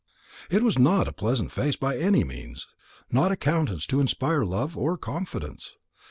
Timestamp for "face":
1.51-1.75